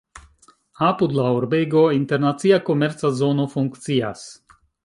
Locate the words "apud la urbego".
0.85-1.85